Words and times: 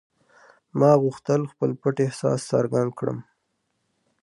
ما 0.79 0.91
غوښتل 1.03 1.41
خپل 1.51 1.71
پټ 1.81 1.95
احساس 2.05 2.39
څرګند 2.51 2.89
کړم 2.99 3.17